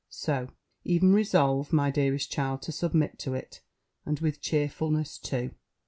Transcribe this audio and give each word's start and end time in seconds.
So 0.09 0.47
e'en 0.83 1.13
resolve, 1.13 1.71
my 1.71 1.91
dearest 1.91 2.31
child, 2.31 2.63
to 2.63 2.71
submit 2.71 3.19
to 3.19 3.35
it, 3.35 3.61
and 4.03 4.19
with 4.19 4.41
cheerfulness 4.41 5.19
too. 5.19 5.51